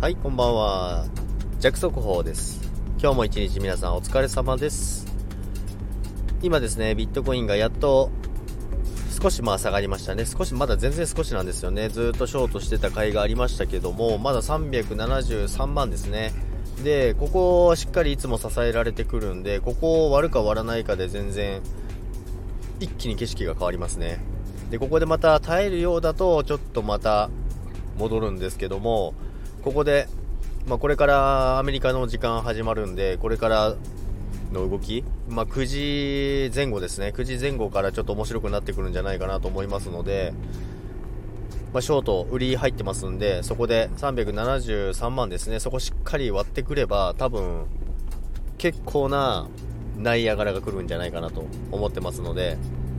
[0.00, 1.06] はい、こんばんは。
[1.58, 2.60] 弱速報です。
[3.00, 5.12] 今日も一日皆さんお疲れ様です。
[6.40, 8.12] 今ですね、ビットコインがやっと
[9.20, 10.24] 少しまあ下がりましたね。
[10.24, 11.88] 少し、まだ全然少しなんですよね。
[11.88, 16.32] ずっとショートしてた甲斐がありましたけども、まだ373万ですね。
[16.84, 21.60] で、ここはしっかりいつも支えられてくるんで、ここを割るか割らないかで全然
[22.78, 24.20] 一気に景色が変わりますね。
[24.70, 27.30] で、ここでまた耐えるようだと、ちょっとまた
[27.96, 29.12] 戻るんですけども、
[29.62, 30.08] ここで、
[30.66, 33.76] まあ、これからアメリカの時間始まるんで、これから
[34.52, 40.32] の動き、まあ、9時前後ですね、9時前後からちょっと面白くなってくるんじゃないかなと思いますので、
[41.72, 47.66] まあ、ショート、売り入ってますんで、そこで373万ですね、そこしっかり割ってくれば、多分
[48.56, 49.48] 結構な
[49.96, 52.56] ナイアガラが来るんじゃないかなと思ってますので、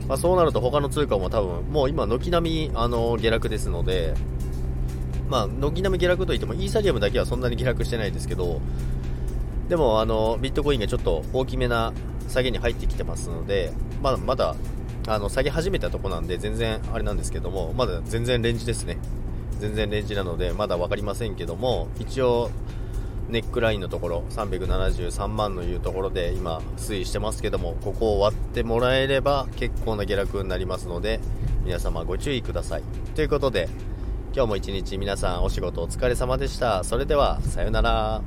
[0.08, 4.14] まあ、そうなると他の通貨も多分、もう今、軒並みあの下落ですので、
[5.30, 8.60] まあ、軒並み下落といっても、イーサリアムだけはそんなに下落してないですけど、
[9.68, 11.92] でも、あの、ビットコインがちょっと大きめな
[12.28, 13.72] 下げに入ってきてますので、
[14.02, 14.56] まだまだ、
[15.06, 18.98] あの、下げ始めたとこなんで、全然あれなんですけども、まだ全然レンジですね。
[19.60, 22.50] 全然レンジなので、まだ分かりませんけども、一応、
[23.28, 31.20] ネックラインのところ、373万のいうところで今、推移してますけども、ここを割ってもらえれば結構な下落になりますので、
[31.64, 32.82] 皆様ご注意ください。
[33.14, 33.68] ということで、
[34.32, 36.84] 今日も一日皆さんお仕事お疲れ様でした。
[36.84, 38.22] それでは、さようなら。